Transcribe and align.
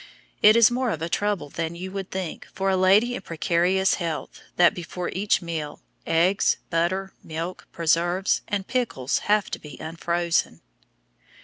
It 0.41 0.55
is 0.55 0.71
more 0.71 0.89
of 0.89 1.03
a 1.03 1.09
trouble 1.09 1.49
than 1.51 1.75
you 1.75 1.91
would 1.91 2.09
think 2.09 2.47
for 2.53 2.71
a 2.71 2.75
lady 2.75 3.13
in 3.13 3.21
precarious 3.21 3.93
health 4.01 4.41
that 4.55 4.73
before 4.73 5.09
each 5.09 5.43
meal, 5.43 5.79
eggs, 6.07 6.57
butter, 6.71 7.13
milk, 7.23 7.67
preserves, 7.71 8.41
and 8.47 8.65
pickles 8.65 9.19
have 9.29 9.51
to 9.51 9.59
be 9.59 9.77
unfrozen. 9.79 10.61